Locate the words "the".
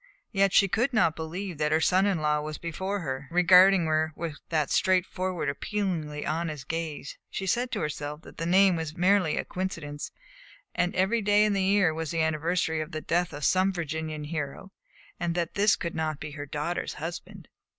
8.37-8.47, 11.53-11.61, 12.09-12.19, 12.93-13.01